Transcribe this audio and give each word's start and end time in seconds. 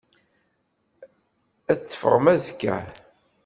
Ad 1.71 1.79
teffɣem 1.81 2.25
azekka? 2.33 2.77